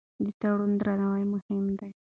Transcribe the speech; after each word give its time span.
د 0.23 0.25
تړون 0.39 0.71
درناوی 0.79 1.23
مهم 1.33 1.65
دی. 1.79 1.91